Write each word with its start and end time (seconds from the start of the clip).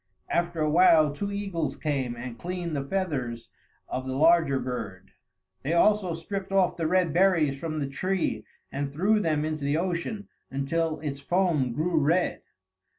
After 0.29 0.61
a 0.61 0.67
while 0.71 1.13
two 1.13 1.31
eagles 1.31 1.75
came 1.75 2.15
and 2.15 2.35
cleaned 2.39 2.75
the 2.75 2.83
feathers 2.83 3.49
of 3.87 4.07
the 4.07 4.15
larger 4.15 4.57
bird. 4.59 5.11
They 5.61 5.73
also 5.73 6.15
stripped 6.15 6.51
off 6.51 6.75
the 6.75 6.87
red 6.87 7.13
berries 7.13 7.59
from 7.59 7.79
the 7.79 7.85
tree 7.87 8.43
and 8.71 8.91
threw 8.91 9.19
them 9.19 9.45
into 9.45 9.63
the 9.63 9.77
ocean 9.77 10.27
until 10.49 10.99
its 11.01 11.19
foam 11.19 11.71
grew 11.71 11.99
red. 11.99 12.41